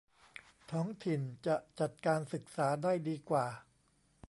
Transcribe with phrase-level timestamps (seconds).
[0.71, 3.45] ท้องถิ่นจะจัดการศึกษาได้ดีกว่า